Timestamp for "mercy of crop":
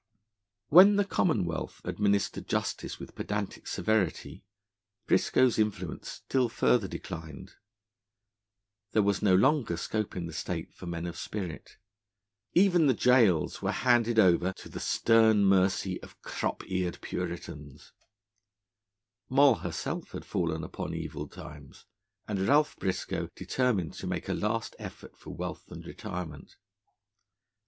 15.45-16.67